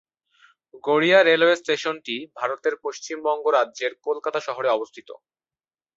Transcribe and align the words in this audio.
Garia 0.83 1.19
railway 1.21 1.55
স্টেশনটি 1.55 2.15
ভারতের 2.35 2.73
পশ্চিমবঙ্গ 2.83 3.45
রাজ্যের 3.57 3.91
কলকাতা 4.05 4.39
শহরে 4.47 4.69
অবস্থিত। 4.71 5.09